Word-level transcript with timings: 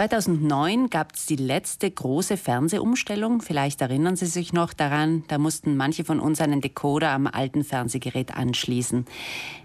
2009 0.00 0.88
gab 0.88 1.14
es 1.14 1.26
die 1.26 1.36
letzte 1.36 1.90
große 1.90 2.38
Fernsehumstellung. 2.38 3.42
Vielleicht 3.42 3.82
erinnern 3.82 4.16
Sie 4.16 4.24
sich 4.24 4.54
noch 4.54 4.72
daran, 4.72 5.24
da 5.28 5.36
mussten 5.36 5.76
manche 5.76 6.04
von 6.04 6.20
uns 6.20 6.40
einen 6.40 6.62
Decoder 6.62 7.10
am 7.10 7.26
alten 7.26 7.64
Fernsehgerät 7.64 8.34
anschließen. 8.34 9.04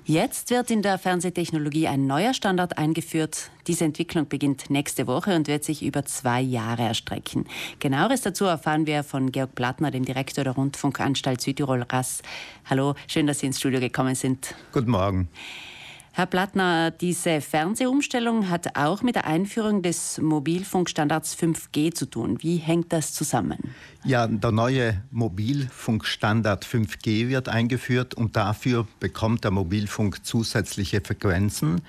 Jetzt 0.03 0.49
wird 0.49 0.71
in 0.71 0.81
der 0.81 0.97
Fernsehtechnologie 0.97 1.87
ein 1.87 2.05
neuer 2.05 2.33
Standard 2.33 2.77
eingeführt. 2.77 3.49
Diese 3.67 3.85
Entwicklung 3.85 4.27
beginnt 4.27 4.69
nächste 4.69 5.07
Woche 5.07 5.37
und 5.37 5.47
wird 5.47 5.63
sich 5.63 5.81
über 5.81 6.03
zwei 6.03 6.41
Jahre 6.41 6.81
erstrecken. 6.81 7.45
Genaueres 7.79 8.19
dazu 8.19 8.43
erfahren 8.43 8.87
wir 8.87 9.05
von 9.05 9.31
Georg 9.31 9.55
Plattner, 9.55 9.89
dem 9.89 10.03
Direktor 10.03 10.43
der 10.43 10.55
Rundfunkanstalt 10.55 11.39
Südtirol 11.39 11.83
RAS. 11.83 12.21
Hallo, 12.65 12.95
schön, 13.07 13.25
dass 13.25 13.39
Sie 13.39 13.45
ins 13.45 13.59
Studio 13.59 13.79
gekommen 13.79 14.15
sind. 14.15 14.53
Guten 14.73 14.91
Morgen. 14.91 15.29
Herr 16.17 16.27
Plattner, 16.27 16.91
diese 16.91 17.41
Fernsehumstellung 17.41 18.49
hat 18.49 18.77
auch 18.77 19.01
mit 19.01 19.15
der 19.15 19.27
Einführung 19.27 19.81
des 19.81 20.17
Mobilfunkstandards 20.17 21.35
5G 21.35 21.93
zu 21.93 22.05
tun. 22.05 22.41
Wie 22.41 22.55
hängt 22.55 22.93
das 22.93 23.11
zusammen? 23.11 23.57
Ja, 24.05 24.25
der 24.25 24.51
neue 24.53 25.03
Mobilfunkstandard 25.11 26.65
5G 26.65 27.27
wird 27.27 27.49
eingeführt 27.49 28.13
und 28.13 28.37
dafür 28.37 28.87
bekommt 29.01 29.43
der 29.43 29.51
Mobilfunk 29.51 30.25
zusätzliche 30.25 31.01
Frequenzen. 31.01 31.81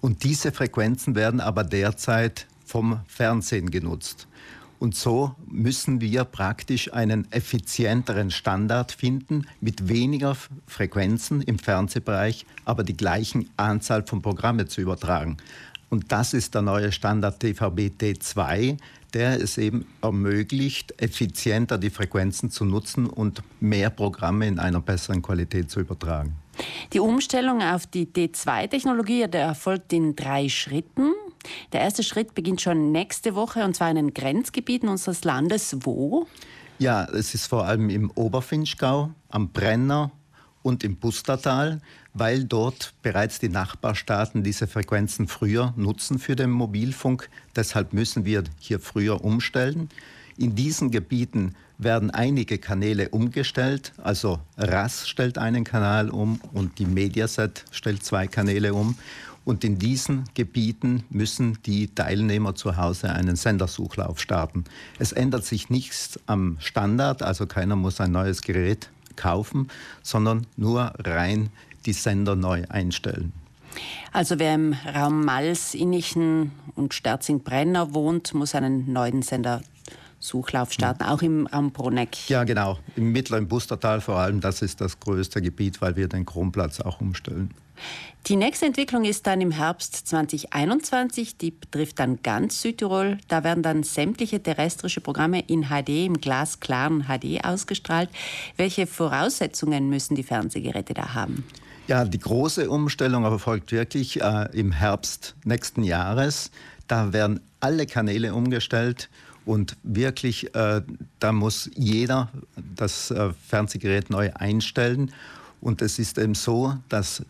Und 0.00 0.24
diese 0.24 0.50
Frequenzen 0.50 1.14
werden 1.14 1.38
aber 1.38 1.62
derzeit 1.62 2.48
vom 2.66 2.98
Fernsehen 3.06 3.70
genutzt. 3.70 4.26
Und 4.82 4.96
so 4.96 5.36
müssen 5.46 6.00
wir 6.00 6.24
praktisch 6.24 6.92
einen 6.92 7.30
effizienteren 7.30 8.32
Standard 8.32 8.90
finden 8.90 9.46
mit 9.60 9.88
weniger 9.88 10.36
Frequenzen 10.66 11.40
im 11.40 11.60
Fernsehbereich, 11.60 12.46
aber 12.64 12.82
die 12.82 12.96
gleichen 12.96 13.48
Anzahl 13.56 14.04
von 14.04 14.22
Programmen 14.22 14.66
zu 14.66 14.80
übertragen. 14.80 15.36
Und 15.88 16.10
das 16.10 16.34
ist 16.34 16.56
der 16.56 16.62
neue 16.62 16.90
Standard 16.90 17.40
DVB-T2, 17.44 18.76
der 19.14 19.40
es 19.40 19.56
eben 19.56 19.86
ermöglicht, 20.00 21.00
effizienter 21.00 21.78
die 21.78 21.90
Frequenzen 21.90 22.50
zu 22.50 22.64
nutzen 22.64 23.06
und 23.06 23.40
mehr 23.60 23.88
Programme 23.88 24.48
in 24.48 24.58
einer 24.58 24.80
besseren 24.80 25.22
Qualität 25.22 25.70
zu 25.70 25.78
übertragen. 25.78 26.34
Die 26.92 26.98
Umstellung 26.98 27.62
auf 27.62 27.86
die 27.86 28.06
D2-Technologie 28.06 29.22
erfolgt 29.30 29.92
in 29.92 30.16
drei 30.16 30.48
Schritten. 30.48 31.12
Der 31.72 31.80
erste 31.80 32.02
Schritt 32.02 32.34
beginnt 32.34 32.60
schon 32.60 32.92
nächste 32.92 33.34
Woche 33.34 33.64
und 33.64 33.76
zwar 33.76 33.90
in 33.90 33.96
den 33.96 34.14
Grenzgebieten 34.14 34.88
unseres 34.88 35.24
Landes. 35.24 35.76
Wo? 35.80 36.26
Ja, 36.78 37.04
es 37.04 37.34
ist 37.34 37.46
vor 37.46 37.64
allem 37.64 37.90
im 37.90 38.10
Oberfinchgau, 38.10 39.10
am 39.28 39.50
Brenner 39.50 40.10
und 40.62 40.84
im 40.84 40.96
Pustertal, 40.96 41.80
weil 42.14 42.44
dort 42.44 42.94
bereits 43.02 43.38
die 43.38 43.48
Nachbarstaaten 43.48 44.42
diese 44.42 44.66
Frequenzen 44.66 45.28
früher 45.28 45.74
nutzen 45.76 46.18
für 46.18 46.36
den 46.36 46.50
Mobilfunk. 46.50 47.28
Deshalb 47.56 47.92
müssen 47.92 48.24
wir 48.24 48.44
hier 48.58 48.80
früher 48.80 49.24
umstellen. 49.24 49.88
In 50.38 50.54
diesen 50.54 50.90
Gebieten 50.90 51.54
werden 51.78 52.10
einige 52.10 52.58
Kanäle 52.58 53.08
umgestellt. 53.08 53.92
Also 54.02 54.38
RAS 54.56 55.08
stellt 55.08 55.38
einen 55.38 55.64
Kanal 55.64 56.10
um 56.10 56.40
und 56.52 56.78
die 56.78 56.86
Mediaset 56.86 57.64
stellt 57.70 58.04
zwei 58.04 58.26
Kanäle 58.26 58.74
um. 58.74 58.96
Und 59.44 59.64
in 59.64 59.78
diesen 59.78 60.24
Gebieten 60.34 61.04
müssen 61.10 61.58
die 61.66 61.88
Teilnehmer 61.88 62.54
zu 62.54 62.76
Hause 62.76 63.10
einen 63.10 63.36
Sendersuchlauf 63.36 64.20
starten. 64.20 64.64
Es 64.98 65.12
ändert 65.12 65.44
sich 65.44 65.68
nichts 65.68 66.20
am 66.26 66.56
Standard, 66.60 67.22
also 67.22 67.46
keiner 67.46 67.76
muss 67.76 68.00
ein 68.00 68.12
neues 68.12 68.42
Gerät 68.42 68.90
kaufen, 69.16 69.68
sondern 70.02 70.46
nur 70.56 70.92
rein 70.98 71.50
die 71.86 71.92
Sender 71.92 72.36
neu 72.36 72.64
einstellen. 72.68 73.32
Also 74.12 74.38
wer 74.38 74.54
im 74.54 74.74
Raum 74.94 75.24
Mals, 75.24 75.74
Innichen 75.74 76.52
und 76.74 76.94
Sterzing-Brenner 76.94 77.94
wohnt, 77.94 78.34
muss 78.34 78.54
einen 78.54 78.92
neuen 78.92 79.22
Sender 79.22 79.62
Suchlauf 80.22 80.72
starten, 80.72 81.02
auch 81.02 81.20
im 81.20 81.48
Raum 81.48 81.72
Bruneck. 81.72 82.28
Ja, 82.28 82.44
genau. 82.44 82.78
Im 82.94 83.10
mittleren 83.10 83.48
Bustertal 83.48 84.00
vor 84.00 84.18
allem, 84.18 84.40
das 84.40 84.62
ist 84.62 84.80
das 84.80 85.00
größte 85.00 85.42
Gebiet, 85.42 85.82
weil 85.82 85.96
wir 85.96 86.08
den 86.08 86.24
Kronplatz 86.24 86.80
auch 86.80 87.00
umstellen. 87.00 87.52
Die 88.28 88.36
nächste 88.36 88.66
Entwicklung 88.66 89.04
ist 89.04 89.26
dann 89.26 89.40
im 89.40 89.50
Herbst 89.50 90.06
2021. 90.06 91.38
Die 91.38 91.50
betrifft 91.50 91.98
dann 91.98 92.22
ganz 92.22 92.62
Südtirol. 92.62 93.18
Da 93.26 93.42
werden 93.42 93.64
dann 93.64 93.82
sämtliche 93.82 94.40
terrestrische 94.40 95.00
Programme 95.00 95.40
in 95.40 95.64
HD, 95.64 96.06
im 96.06 96.20
glasklaren 96.20 97.06
HD 97.08 97.44
ausgestrahlt. 97.44 98.08
Welche 98.56 98.86
Voraussetzungen 98.86 99.88
müssen 99.88 100.14
die 100.14 100.22
Fernsehgeräte 100.22 100.94
da 100.94 101.14
haben? 101.14 101.44
Ja, 101.88 102.04
die 102.04 102.20
große 102.20 102.70
Umstellung 102.70 103.24
erfolgt 103.24 103.72
wirklich 103.72 104.22
äh, 104.22 104.48
im 104.52 104.70
Herbst 104.70 105.34
nächsten 105.44 105.82
Jahres. 105.82 106.52
Da 106.86 107.12
werden 107.12 107.40
alle 107.62 107.86
Kanäle 107.86 108.34
umgestellt 108.34 109.08
und 109.44 109.76
wirklich, 109.82 110.54
äh, 110.54 110.82
da 111.18 111.32
muss 111.32 111.70
jeder 111.74 112.28
das 112.76 113.10
äh, 113.10 113.32
Fernsehgerät 113.48 114.10
neu 114.10 114.30
einstellen. 114.34 115.12
Und 115.60 115.80
es 115.80 115.98
ist 115.98 116.18
eben 116.18 116.34
so, 116.34 116.76
dass 116.88 117.24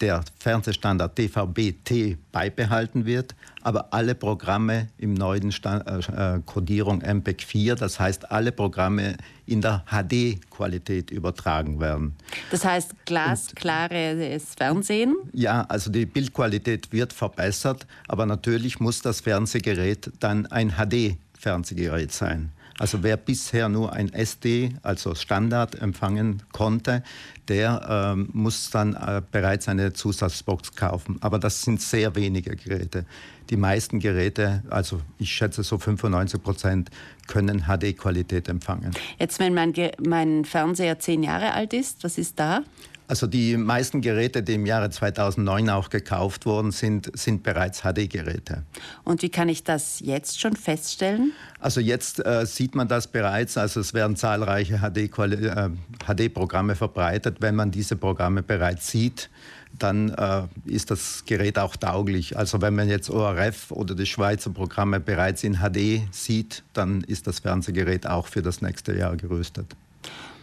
der 0.00 0.24
Fernsehstandard 0.38 1.16
DVB-T 1.18 2.18
beibehalten 2.32 3.06
wird, 3.06 3.34
aber 3.62 3.92
alle 3.92 4.14
Programme 4.14 4.88
im 4.98 5.14
neuen 5.14 5.52
Stand, 5.52 5.86
äh, 5.86 6.40
Codierung 6.44 7.00
MPEG 7.02 7.42
4, 7.42 7.74
das 7.74 7.98
heißt 7.98 8.30
alle 8.30 8.52
Programme 8.52 9.16
in 9.46 9.60
der 9.60 9.84
HD-Qualität 9.90 11.10
übertragen 11.10 11.80
werden. 11.80 12.14
Das 12.50 12.64
heißt 12.64 13.06
glasklares 13.06 14.54
Fernsehen? 14.56 15.16
Ja, 15.32 15.62
also 15.68 15.90
die 15.90 16.06
Bildqualität 16.06 16.92
wird 16.92 17.12
verbessert, 17.12 17.86
aber 18.08 18.26
natürlich 18.26 18.80
muss 18.80 19.02
das 19.02 19.20
Fernsehgerät 19.20 20.10
dann 20.20 20.46
ein 20.46 20.72
HD-Fernsehgerät 20.72 22.12
sein. 22.12 22.52
Also 22.78 23.02
wer 23.02 23.16
bisher 23.16 23.68
nur 23.68 23.92
ein 23.92 24.12
SD, 24.12 24.74
also 24.82 25.14
Standard, 25.14 25.80
empfangen 25.80 26.42
konnte, 26.52 27.02
der 27.48 28.12
ähm, 28.14 28.28
muss 28.32 28.70
dann 28.70 28.94
äh, 28.94 29.22
bereits 29.30 29.68
eine 29.68 29.92
Zusatzbox 29.92 30.74
kaufen. 30.74 31.16
Aber 31.20 31.38
das 31.38 31.62
sind 31.62 31.80
sehr 31.80 32.14
wenige 32.14 32.54
Geräte. 32.56 33.06
Die 33.48 33.56
meisten 33.56 34.00
Geräte, 34.00 34.62
also 34.68 35.00
ich 35.18 35.30
schätze 35.30 35.62
so 35.62 35.78
95 35.78 36.42
Prozent, 36.42 36.90
können 37.28 37.64
HD-Qualität 37.66 38.48
empfangen. 38.48 38.90
Jetzt, 39.18 39.38
wenn 39.38 39.54
mein, 39.54 39.72
mein 40.04 40.44
Fernseher 40.44 40.98
zehn 40.98 41.22
Jahre 41.22 41.52
alt 41.52 41.72
ist, 41.72 42.04
was 42.04 42.18
ist 42.18 42.38
da? 42.38 42.62
Also 43.08 43.26
die 43.26 43.56
meisten 43.56 44.00
Geräte, 44.00 44.42
die 44.42 44.54
im 44.54 44.66
Jahre 44.66 44.90
2009 44.90 45.70
auch 45.70 45.90
gekauft 45.90 46.44
wurden, 46.44 46.72
sind, 46.72 47.10
sind 47.16 47.42
bereits 47.42 47.82
HD-Geräte. 47.82 48.64
Und 49.04 49.22
wie 49.22 49.28
kann 49.28 49.48
ich 49.48 49.62
das 49.62 50.00
jetzt 50.00 50.40
schon 50.40 50.56
feststellen? 50.56 51.32
Also 51.60 51.80
jetzt 51.80 52.24
äh, 52.24 52.44
sieht 52.46 52.74
man 52.74 52.88
das 52.88 53.06
bereits. 53.06 53.56
Also 53.56 53.80
es 53.80 53.94
werden 53.94 54.16
zahlreiche 54.16 54.80
HD-Programme 54.80 56.72
äh, 56.72 56.76
verbreitet. 56.76 57.36
Wenn 57.40 57.54
man 57.54 57.70
diese 57.70 57.96
Programme 57.96 58.42
bereits 58.42 58.90
sieht, 58.90 59.30
dann 59.78 60.10
äh, 60.10 60.42
ist 60.64 60.90
das 60.90 61.24
Gerät 61.26 61.58
auch 61.58 61.76
tauglich. 61.76 62.36
Also 62.36 62.60
wenn 62.60 62.74
man 62.74 62.88
jetzt 62.88 63.10
ORF 63.10 63.70
oder 63.70 63.94
die 63.94 64.06
Schweizer 64.06 64.50
Programme 64.50 65.00
bereits 65.00 65.44
in 65.44 65.58
HD 65.58 66.02
sieht, 66.10 66.64
dann 66.72 67.02
ist 67.02 67.26
das 67.26 67.40
Fernsehgerät 67.40 68.06
auch 68.06 68.26
für 68.26 68.42
das 68.42 68.62
nächste 68.62 68.96
Jahr 68.96 69.16
gerüstet. 69.16 69.76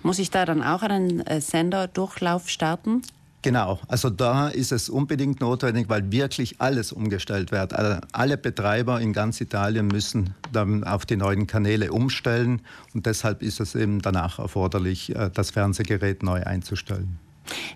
Muss 0.03 0.19
ich 0.19 0.29
da 0.29 0.45
dann 0.45 0.61
auch 0.61 0.83
einen 0.83 1.25
äh, 1.25 1.41
Senderdurchlauf 1.41 2.49
starten? 2.49 3.01
Genau, 3.41 3.79
also 3.89 4.09
da 4.09 4.47
ist 4.47 4.71
es 4.71 4.89
unbedingt 4.89 5.41
notwendig, 5.41 5.89
weil 5.89 6.11
wirklich 6.13 6.61
alles 6.61 6.93
umgestellt 6.93 7.51
wird. 7.51 7.73
Alle 7.73 8.37
Betreiber 8.37 9.01
in 9.01 9.11
ganz 9.11 9.41
Italien 9.41 9.87
müssen 9.87 10.33
dann 10.53 10.85
auf 10.85 11.05
die 11.05 11.17
neuen 11.17 11.45
Kanäle 11.45 11.91
umstellen 11.91 12.61
und 12.93 13.05
deshalb 13.05 13.41
ist 13.41 13.59
es 13.59 13.75
eben 13.75 14.01
danach 14.01 14.39
erforderlich, 14.39 15.13
äh, 15.13 15.29
das 15.33 15.51
Fernsehgerät 15.51 16.23
neu 16.23 16.43
einzustellen. 16.43 17.19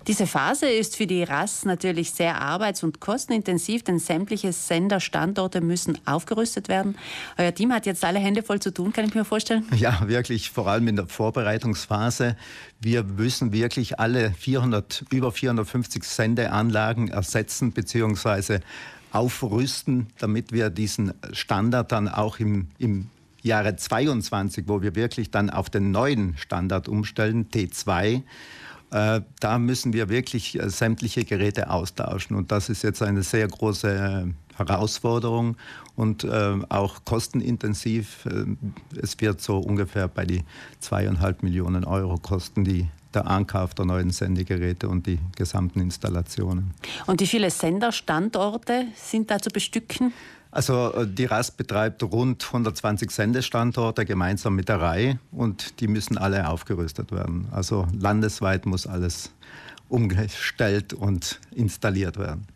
Diese 0.08 0.26
Phase 0.26 0.66
ist 0.66 0.96
für 0.96 1.06
die 1.06 1.22
RAS 1.22 1.66
natürlich 1.66 2.12
sehr 2.12 2.40
arbeits- 2.40 2.82
und 2.82 2.98
kostenintensiv, 2.98 3.82
denn 3.82 3.98
sämtliche 3.98 4.54
Senderstandorte 4.54 5.60
müssen 5.60 5.98
aufgerüstet 6.06 6.68
werden. 6.68 6.96
Euer 7.36 7.54
Team 7.54 7.74
hat 7.74 7.84
jetzt 7.84 8.02
alle 8.06 8.18
Hände 8.18 8.42
voll 8.42 8.58
zu 8.58 8.72
tun, 8.72 8.90
kann 8.94 9.04
ich 9.04 9.14
mir 9.14 9.26
vorstellen? 9.26 9.66
Ja, 9.76 10.08
wirklich, 10.08 10.48
vor 10.48 10.66
allem 10.66 10.88
in 10.88 10.96
der 10.96 11.08
Vorbereitungsphase. 11.08 12.38
Wir 12.80 13.04
müssen 13.04 13.52
wirklich 13.52 14.00
alle 14.00 14.32
400, 14.32 15.04
über 15.10 15.30
450 15.30 16.02
Sendeanlagen 16.04 17.08
ersetzen 17.08 17.72
bzw. 17.72 18.60
aufrüsten, 19.12 20.06
damit 20.18 20.52
wir 20.52 20.70
diesen 20.70 21.12
Standard 21.32 21.92
dann 21.92 22.08
auch 22.08 22.38
im, 22.38 22.68
im 22.78 23.10
Jahre 23.42 23.76
22, 23.76 24.68
wo 24.68 24.80
wir 24.80 24.94
wirklich 24.94 25.30
dann 25.30 25.50
auf 25.50 25.68
den 25.68 25.90
neuen 25.90 26.38
Standard 26.38 26.88
umstellen, 26.88 27.50
T2, 27.50 28.14
äh, 28.14 28.22
da 28.90 29.58
müssen 29.58 29.92
wir 29.92 30.08
wirklich 30.08 30.58
äh, 30.58 30.68
sämtliche 30.70 31.24
Geräte 31.24 31.70
austauschen. 31.70 32.36
Und 32.36 32.52
das 32.52 32.68
ist 32.68 32.82
jetzt 32.82 33.02
eine 33.02 33.22
sehr 33.22 33.46
große 33.46 33.88
äh, 33.88 34.56
Herausforderung 34.56 35.56
und 35.94 36.28
auch 36.28 37.04
kostenintensiv. 37.04 38.26
es 39.00 39.20
wird 39.20 39.40
so 39.40 39.58
ungefähr 39.58 40.08
bei 40.08 40.24
die 40.24 40.42
zweieinhalb 40.80 41.44
Millionen 41.44 41.84
Euro 41.84 42.16
kosten, 42.16 42.64
die 42.64 42.88
der 43.14 43.26
Ankauf 43.26 43.74
der 43.74 43.84
neuen 43.84 44.10
Sendegeräte 44.10 44.88
und 44.88 45.06
die 45.06 45.18
gesamten 45.36 45.80
Installationen. 45.80 46.74
Und 47.06 47.20
wie 47.20 47.26
viele 47.26 47.50
Senderstandorte 47.50 48.86
sind 48.94 49.30
da 49.30 49.38
zu 49.38 49.50
bestücken? 49.50 50.12
Also 50.50 50.92
äh, 50.94 51.06
die 51.06 51.26
RAS 51.26 51.50
betreibt 51.50 52.02
rund 52.02 52.44
120 52.44 53.10
Sendestandorte 53.10 54.04
gemeinsam 54.04 54.54
mit 54.54 54.68
der 54.68 54.80
RAI 54.80 55.18
und 55.30 55.80
die 55.80 55.88
müssen 55.88 56.18
alle 56.18 56.48
aufgerüstet 56.48 57.12
werden. 57.12 57.48
Also 57.50 57.86
landesweit 57.98 58.66
muss 58.66 58.86
alles 58.86 59.32
umgestellt 59.88 60.92
und 60.92 61.40
installiert 61.54 62.18
werden. 62.18 62.46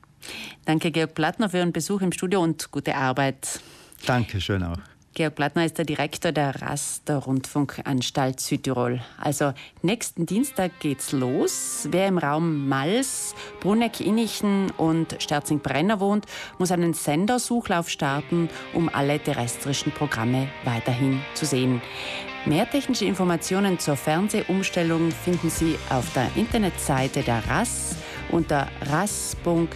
Danke, 0.65 0.91
Georg 0.91 1.15
Plattner, 1.15 1.51
für 1.51 1.59
Ihren 1.59 1.73
Besuch 1.73 2.01
im 2.01 2.13
Studio 2.13 2.43
und 2.43 2.71
gute 2.71 2.95
Arbeit. 2.95 3.61
Dankeschön 4.07 4.63
auch. 4.63 4.79
Georg 5.15 5.35
Plattner 5.35 5.67
ist 5.67 5.77
der 5.77 5.85
Direktor 5.85 6.33
der 6.33 6.63
RAS, 6.63 7.03
der 7.07 7.17
Rundfunkanstalt 7.17 8.41
Südtirol. 8.41 9.03
Also 9.19 9.53
nächsten 9.83 10.25
Dienstag 10.25 10.81
geht's 10.81 11.13
los. 11.13 11.87
Wer 11.91 12.09
im 12.09 12.17
Raum 12.17 12.67
Mals, 12.67 13.35
Bruneck, 13.61 14.01
Innichen 14.01 14.71
und 14.79 15.17
Sterzing-Brenner 15.21 16.01
wohnt, 16.01 16.25
muss 16.59 16.71
einen 16.71 16.95
Sendersuchlauf 16.95 17.91
starten, 17.91 18.49
um 18.73 18.89
alle 18.89 19.19
terrestrischen 19.19 19.93
Programme 19.93 20.49
weiterhin 20.65 21.21
zu 21.35 21.45
sehen. 21.45 21.83
Mehr 22.47 22.69
technische 22.69 23.05
Informationen 23.05 23.79
zur 23.79 23.97
Fernsehumstellung 23.97 25.11
finden 25.11 25.51
Sie 25.51 25.77
auf 25.91 26.11
der 26.15 26.29
Internetseite 26.37 27.23
der 27.23 27.47
RAS 27.49 27.97
unter 28.31 28.67
ras.bz.it. 28.91 29.69